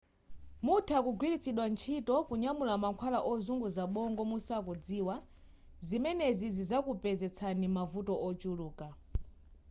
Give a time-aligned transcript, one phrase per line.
[0.65, 5.15] mutha kugwiritsidwa ntchito kunyamula mankhwala ozunguza bongo musakudziwa
[5.87, 8.87] zimenezi zizakupezetsani mavuto ochuluka